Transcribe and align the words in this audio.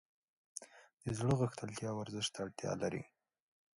د 1.03 1.05
زړه 1.17 1.33
غښتلتیا 1.41 1.89
ورزش 1.95 2.25
ته 2.33 2.39
اړتیا 2.45 2.71
لري. 2.81 3.03